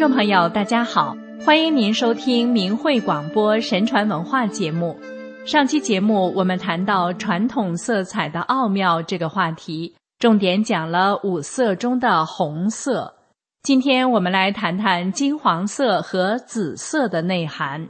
[0.00, 4.98] 众朋友，大家好，欢迎您收听明慧广播神传文化节目。
[5.44, 13.14] 上期节目我们谈到传统色彩的奥妙这个话题，重点讲了五色中的红色。
[13.62, 17.86] 今天我们来谈谈金黄色和紫色的内涵。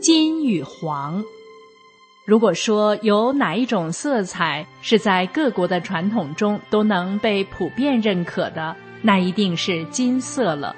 [0.00, 1.22] 金与黄，
[2.26, 10.74] 如果说有哪一种色彩是在各国的传统中都能被普遍认可的，那一定是金色了。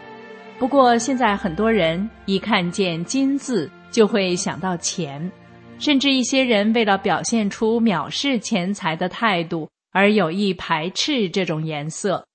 [0.58, 3.70] 不过现在很多人一看见金字。
[3.88, 5.32] 就会想到钱，
[5.78, 12.26] 甚至一些人为了表现出藐视钱财的态度而有意排斥这种颜色。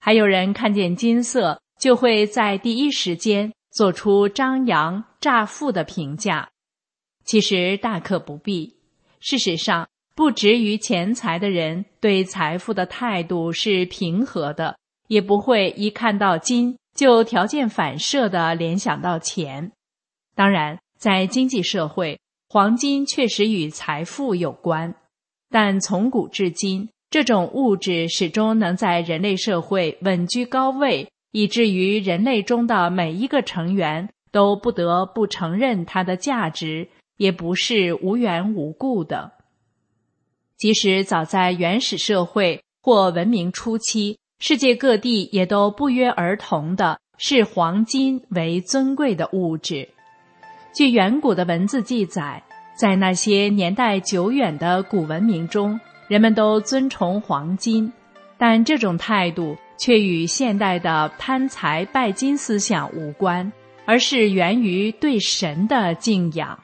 [0.00, 6.48] 还有人看见金色，就会在第一时间做出张扬诈富的评价。
[7.24, 8.74] 其实大可不必。
[9.20, 14.76] 事实上，不止于钱财的人对财富的态度是平和的，
[15.08, 19.72] 也不会一看到金就条件反射的联想到钱。
[20.34, 20.78] 当然。
[20.96, 24.94] 在经济社会，黄金确实与财富有关，
[25.50, 39.32] 但从古至今，这种物质始终能在人类社会稳居高位，以至于人类中的每一个成员都不得不承认它的价值，也不是无缘无故的。
[40.56, 49.88] 即使早在原始社会或文明初期，世界各地也都不约而同的视黄金为尊贵的物质。
[50.74, 52.42] 据远古的文字记载，
[52.76, 57.90] 在那些年代久远的古文明中，人们都尊崇黄金，
[58.36, 63.50] 但这种态度却与现代的贪财拜金思想无关，
[63.86, 66.58] 而是源于对神的敬仰。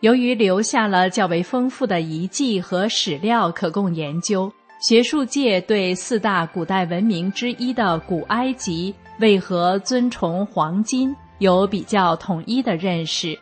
[0.00, 4.52] 由于留下了较为丰富的遗迹和史料可供研究，
[4.82, 11.14] 学术界对四大古代文明之一的古埃及为何尊崇黄金？
[11.38, 13.38] 有比较统一的认识，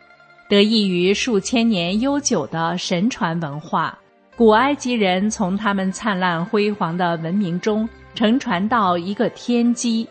[0.47, 3.97] 得益于数千年悠久的神传文化。
[4.35, 10.07] 古埃及人从他们灿烂辉煌的文明中承传到一个天机：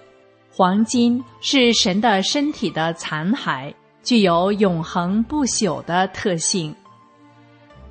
[0.52, 6.74] 黄金是神的身体的残骸，具有永恒不朽的特性。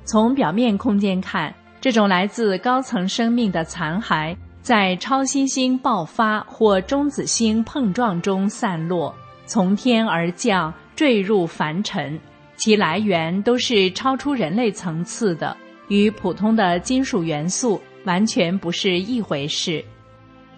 [0.04, 9.14] 从表面空间看，这种来自高层生命的残骸，在超新星爆发或中子星碰撞中散落。
[9.46, 12.20] 从天而降，坠入凡尘，
[12.56, 15.56] 其来源都是超出人类层次的，
[15.88, 19.82] 与普通的金属元素完全不是一回事。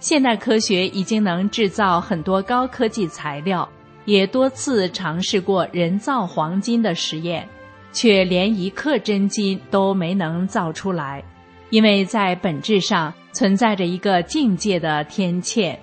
[0.00, 3.66] 现代科学已经能制造很多高科技材料，
[4.04, 7.48] 也多次尝试过人造黄金的实验，
[7.92, 11.22] 却连一克真金都没能造出来，
[11.70, 15.78] 因为在本质上存在着一个境界的天堑。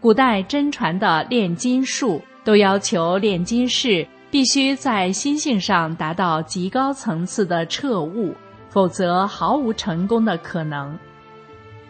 [0.00, 8.32] 古代真传的炼金术都要求炼金士必须在心性上达到极高层次的彻悟，
[8.68, 10.96] 否则毫无成功的可能。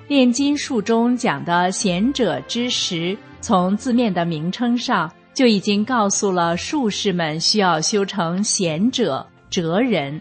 [0.09, 10.19] 炼金术中讲的贤者之石，从字面的名称上就已经告诉了术士们需要修成贤者哲人，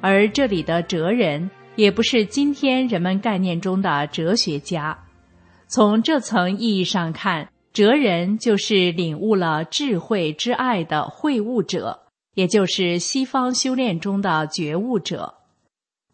[0.00, 4.96] 而这里的哲人也不是今天人们概念中的哲学家。
[5.66, 11.98] 从这层意义上看，哲人就是领悟了智慧之爱的会悟者，
[12.36, 15.34] 也就是西方修炼中的觉悟者。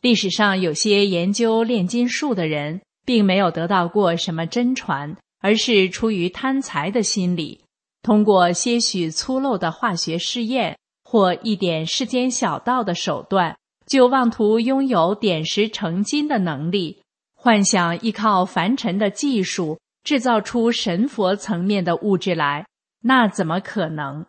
[0.00, 7.60] 历史上有些研究炼金术的人，并没有得到过什么真传，而是出于贪财的心理，
[8.03, 17.03] 通过些许粗陋的化学试验或一点世间小道的手段，就妄图拥有点石成金的能力。
[17.34, 22.66] 幻想依靠凡尘的技术制造出神佛层面的物质来，
[23.03, 24.26] 那怎么可能？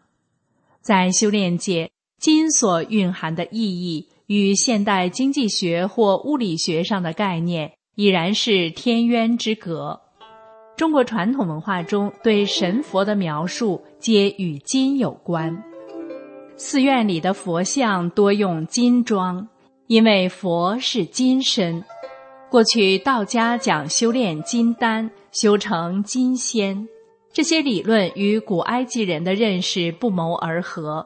[0.82, 1.92] 在修炼界，
[2.22, 10.02] 金所蕴含的意义与现代经济学或物理学上的概念已然是天渊之隔。
[10.80, 15.62] 中国传统文化中对神佛的描述皆与金有关，
[16.56, 19.46] 寺院里的佛像多用金装，
[19.88, 21.84] 因为佛是金身。
[22.50, 26.88] 过去道家讲修炼金丹，修成金仙，
[27.34, 31.06] 这些理论与古埃及人的认识不谋而合。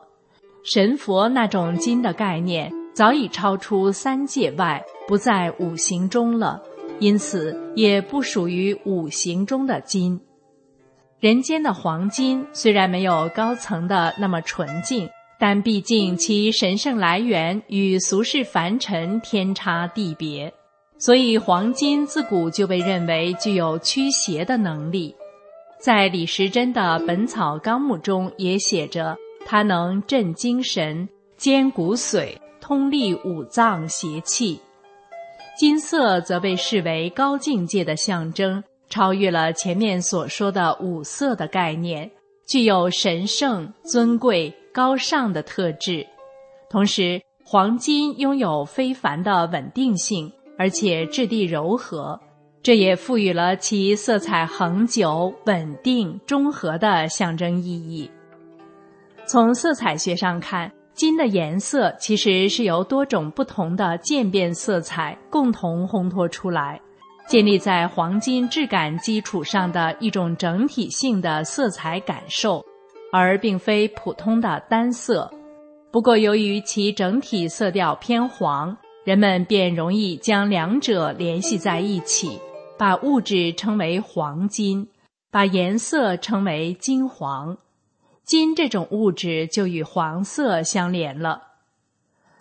[0.64, 6.62] 神佛那种金的概念早已超出三界外，不在五行中了，
[7.00, 10.20] 因此也不属于五行中的金。
[11.20, 15.10] 人间的黄金虽然没有高层的那么纯净，
[15.40, 20.54] 但毕竟其神圣来源与俗世凡尘天差地别。
[20.98, 25.14] 所以，黄金自古就被认为具有驱邪的能力。
[25.80, 34.62] 在李时珍的《本草纲目》中也写着，它能镇精神、坚骨髓、通利五脏邪气。
[35.56, 42.10] 金色则被视为高境界的象征，超越了前面所说的五色的概念，
[42.48, 46.06] 具有神圣、尊贵、高尚的特质。
[46.70, 52.20] 同时，黄金拥有非凡的稳定性，而且质地柔和。
[52.64, 58.10] 这也赋予了其色彩恒久、稳定、中和的象征意义。
[59.26, 66.80] 从色彩学上看，金的颜色其实是由多种不同的渐变色彩共同烘托出来，
[67.28, 72.64] 建立在黄金质感基础上的一种整体性的色彩感受，
[73.12, 75.30] 而并非普通的单色。
[75.92, 82.40] 不过，由于其整体色调偏黄，人们便容易将两者联系在一起。
[82.76, 84.90] 把物质称为黄金，
[85.32, 87.56] 把颜色称为金黄，
[88.24, 91.44] 金这种物质就与黄色相连了。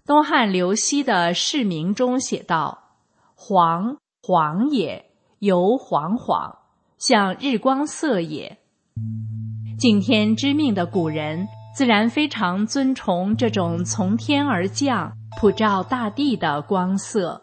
[0.05, 2.79] 东汉刘熙的《释名》中写道
[3.35, 6.59] ：“黄，黄也，犹黄黄，
[6.99, 8.59] 像日光色也。”
[9.79, 17.43] 敬天知命的古人自然非常尊崇这种从天而降、普照大地的光色。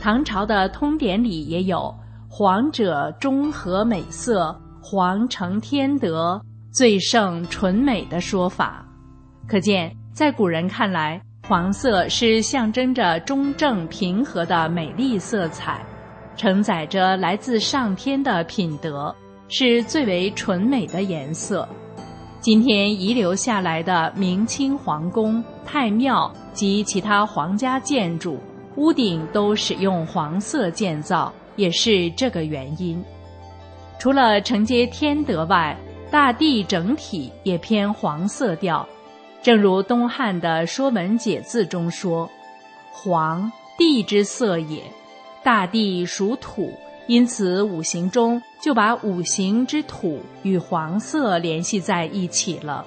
[0.00, 1.94] 唐朝的通典里也有
[2.30, 6.40] “黄者中和美色，黄承天德，
[6.72, 8.84] 最胜纯美”的说法。
[9.46, 15.84] 可见，在古人看来，黄色是象征着中正平和的美丽色彩，
[16.34, 19.14] 承载着来自上天的品德，
[19.48, 21.68] 是最为纯美的颜色。
[22.40, 28.40] 今天遗留下来的明清皇宫、太庙及其他皇家建筑。
[28.76, 33.04] 屋顶都使用黄色建造，也是这个原因。
[33.98, 35.76] 除了承接天德外，
[36.12, 38.86] 大地整体也偏黄色调。
[39.42, 42.30] 正如东汉的《说文解字》中说
[42.92, 44.82] ：“黄，地之色也。
[45.42, 46.70] 大地属土，
[47.06, 52.84] 因此五行中就把五行之土与黄色联系在一起了。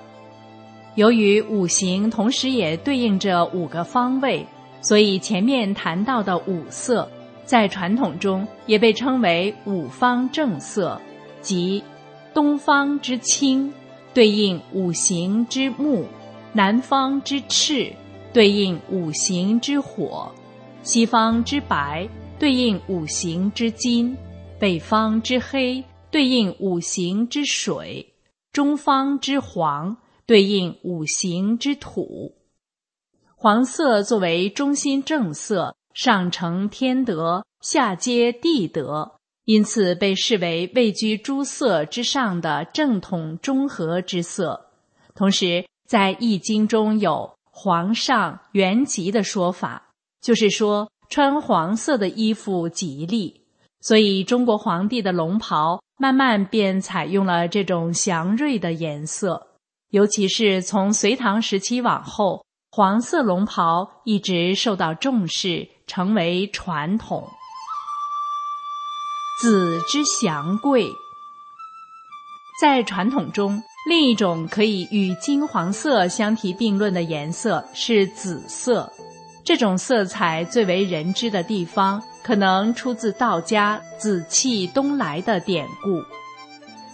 [0.93, 4.45] 由于五行同时也对应着五个方位。”
[4.81, 7.09] 所以前面谈到的五色，
[7.43, 11.01] 在传统中也被称为五方正色，
[11.41, 11.83] 即
[12.35, 13.73] 东方之青，
[14.13, 16.03] 对应五行之木；
[16.51, 17.93] 南方之赤，
[18.33, 20.29] 对应五行之火；
[20.83, 22.05] 西方之白，
[22.37, 24.13] 对应五行之金；
[24.59, 28.05] 北方之黑，对应五行之水；
[28.51, 29.95] 中方之黄，
[30.25, 32.35] 对应五行之土。
[33.37, 39.14] 黄色作为中心正色，上承天德，下接地德，
[39.45, 44.69] 因此被视为位居诸色之上的正统中和之色。
[45.13, 49.89] 同时，在《易经》中有“黄上元吉”的说法，
[50.21, 53.41] 就是说穿黄色的衣服吉利。
[53.81, 59.47] 所以，中国皇帝的龙袍慢慢便采用了这种祥瑞的颜色，
[59.91, 62.43] 尤其是从隋唐时期往后。
[62.71, 67.25] 黄色龙袍一直受到重视，成为传统。
[69.37, 70.89] 紫之祥贵，
[72.61, 78.89] 在传统中，另一种可以与金黄色相提并论的颜色是紫色。
[79.43, 86.01] 这种色彩最为人知的地方，可能出自道家“紫气东来”的典故。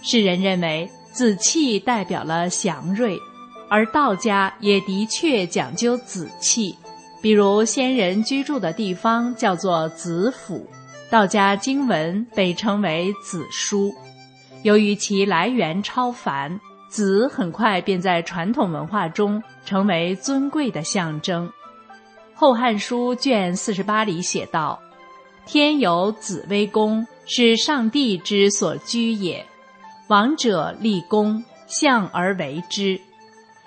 [0.02, 3.16] 世人认为，紫气代表了祥瑞。
[3.70, 6.76] 而道家也的确讲究紫气，
[7.22, 10.68] 比如先人居住的地方叫做紫府，
[11.12, 13.94] 道家经文被称为子书。
[14.62, 21.46] 由于其来源超凡，子很快便在传统文化中成为尊贵的象征。
[22.32, 24.80] 《后汉书》卷四十八里写道
[25.44, 29.44] ：“天有紫微宫，是上帝之所居也。
[30.08, 32.98] 王者立功，向而为之。”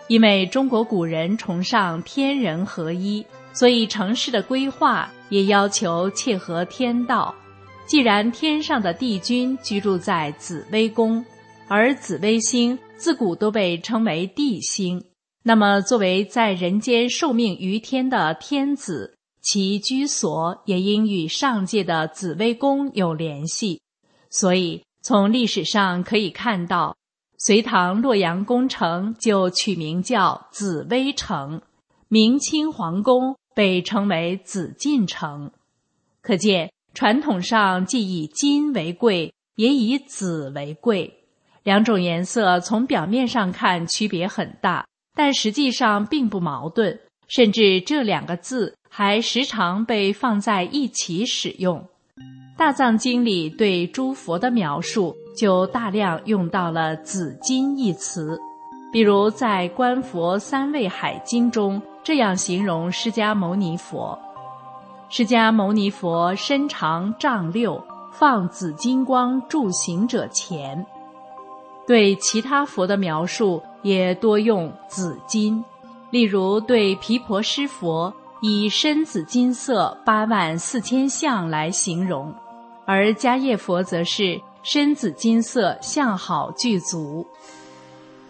[0.09, 3.23] 因为中国古人崇尚天人合一，
[3.53, 7.33] 所以城市的规划也要求切合天道。
[7.85, 11.23] 既然天上的帝君居住在紫微宫，
[11.67, 15.03] 而紫微星自古都被称为帝星，
[15.43, 23.81] 那么作为在人间受命于天的天子，其居所也应与上界的紫微宫有联系。
[24.29, 26.95] 所以从历史上可以看到。
[27.37, 31.61] 隋唐洛阳宫城就取名叫紫微城，
[32.07, 35.49] 明清皇宫被称为紫禁城，
[36.21, 41.21] 可见传统上既以金为贵，也以紫为贵。
[41.63, 44.85] 两种颜色从表面上看区别很大，
[45.15, 51.83] 但实际上并不矛盾，甚至这两个字还时常被放在一起使用。
[52.57, 58.37] 大藏经里对诸佛的描述就大量用到了“紫金”一词，
[58.93, 64.17] 比如在《观佛三味海经》中这样形容释迦牟尼佛
[65.09, 70.85] ：“释迦牟尼佛身长丈六，放紫金光助行者前。”
[71.87, 75.65] 对其他佛的描述也多用“紫金”，
[76.11, 82.31] 例如对毗婆尸佛以身紫金色八万四千相来形容。
[82.85, 87.25] 而迦叶佛则是身紫金色，相好具足。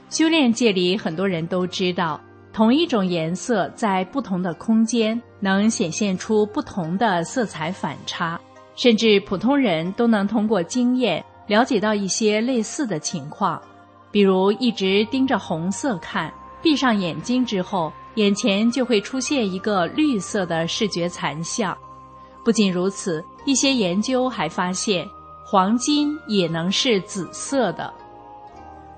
[0.09, 2.21] 修炼界里很多人都知道，
[2.55, 8.39] 同一种颜色在不同的空间能显现出不同的色彩反差，
[8.77, 13.61] 甚至普通人都能通过经验了解到一些类似的情况。
[14.09, 21.77] 比如一直盯着红色看，闭上眼睛之后，眼前就会出现一个绿色的视觉残像。
[22.45, 23.21] 不仅如此。
[23.43, 25.05] 一些研究还发现，
[25.45, 27.93] 黄金也能是紫色的。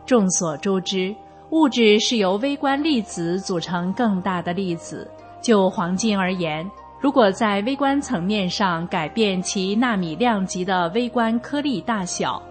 [0.05, 1.13] 众所周知，
[1.51, 5.10] 物质是由微观粒子组成更大的粒子。
[5.42, 12.42] 就黄金而言，如果在微观层面上改变其纳米量级的微观颗粒大小，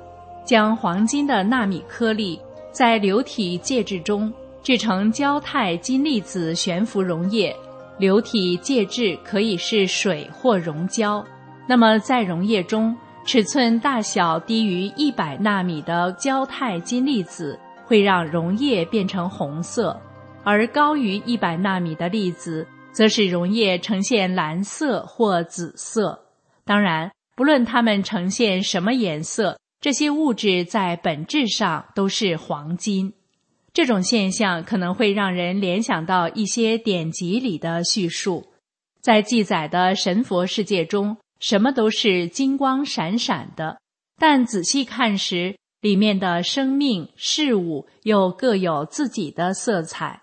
[0.45, 2.41] 将黄金的纳米颗粒
[2.73, 7.55] 在流体介质中制成胶钛金粒子悬浮溶液，
[7.99, 11.23] 流体介质可以是水或溶胶。
[11.69, 19.99] 那么，在溶液中，尺寸大小低于一百纳米的胶钛金粒子会让溶液变成红色，
[20.43, 26.21] 而高于一百纳米的粒子则使溶液呈现蓝色或紫色。
[26.65, 33.13] 当然，不论它们呈现什么颜色，这些物质在本质上都是黄金。
[33.73, 38.47] 这种现象可能会让人联想到一些典籍里的叙述，
[39.01, 41.17] 在记载的神佛世界中。
[41.39, 43.79] 什么都是金光闪闪的，
[44.19, 50.23] 但仔细看时，里面的生命事物又各有自己的色彩。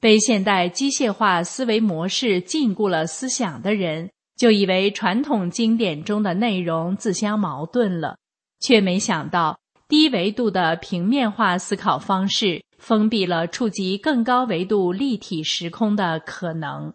[0.00, 8.16] 被现代机械化思维模式禁锢了思想的人，就以为传统经典中的内容自相矛盾了，
[8.60, 9.58] 却没想到
[9.88, 16.92] 低维度的平面化思考方式封闭了触及更高维度立体时空的可能，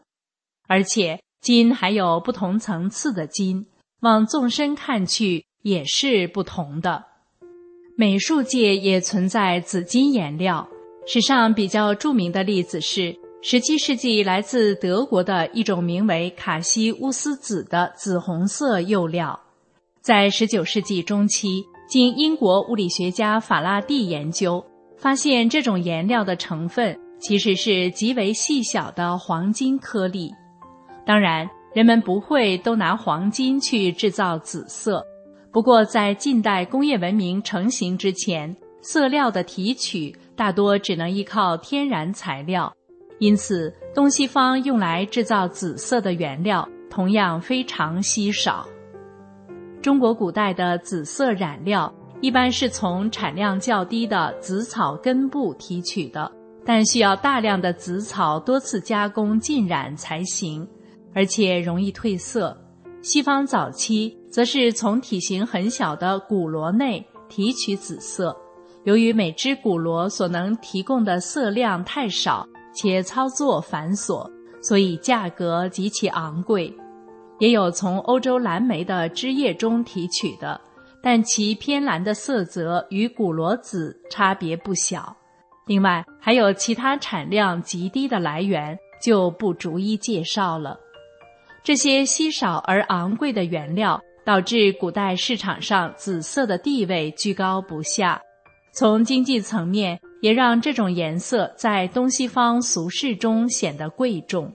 [0.68, 1.20] 而且。
[1.42, 3.66] 金还有不同层次的金，
[4.02, 7.06] 往纵深看去也是不同的。
[8.00, 10.66] 美术界也存在紫金颜料，
[11.06, 13.14] 史上比较著名的例子是
[13.44, 19.38] 17世纪来自德国的一种名为卡西乌斯紫的紫红色釉料。
[20.00, 24.66] 在19世纪中期，经英国物理学家法拉第研究，
[24.98, 30.32] 发现这种颜料的成分其实是极为细小的黄金颗粒。
[31.06, 35.06] 当然，人们不会都拿黄金去制造紫色。
[35.60, 42.74] 不过，在近代工业文明成型之前，色料的提取大多只能依靠天然材料，
[43.18, 48.66] 因此东西方用来制造紫色的原料同样非常稀少。
[49.82, 56.32] 中国古代的紫色染料一般是从产量较低的紫草根部提取的，
[56.64, 60.66] 但需要大量的紫草多次加工浸染才行。
[61.14, 62.58] 而且容易褪色。
[63.02, 68.36] 西方早期则是从体型很小的骨螺内提取紫色。
[68.84, 74.30] 由于每只骨螺所能提供的色量太少，且操作繁琐，
[74.62, 76.74] 所以价格极其昂贵。
[77.40, 80.60] 也有从欧洲蓝莓的汁液中提取的，
[81.02, 85.16] 但其偏蓝的色泽与骨螺紫差别不小。
[85.66, 90.78] 另外，还有其他产量极低的来源，就不逐一介绍了。
[91.64, 98.22] 这些稀少而昂贵的原料，导致古代市场上紫色的地位居高不下。
[98.76, 104.54] 从经济层面，也让这种颜色在东西方俗世中显得贵重。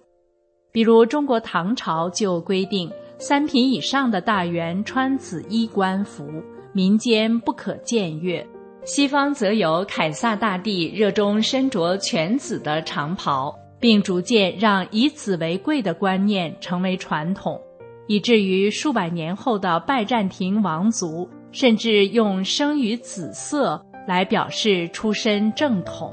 [0.71, 2.89] 比如，中国唐朝就规定，
[3.19, 6.25] 三品以上的大员穿紫衣官服，
[6.73, 8.47] 民间不可僭越。
[8.85, 13.53] 西方则有凯撒大帝热衷身着全紫的长袍。
[13.81, 17.61] 并逐渐让以紫为贵的观念成为传统，
[18.07, 26.13] 以至于数百年后的拜占庭王族甚至用生于紫色来表示出身正统。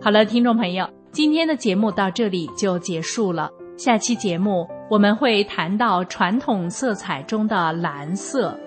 [0.00, 3.48] 好了，听众朋友，今天的节目到这里就结束了。
[3.76, 8.60] 下期节目我们会谈到传统色彩中的蓝色。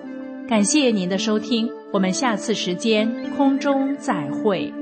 [0.50, 4.74] 感谢您的收听，我们下次时间空中再会。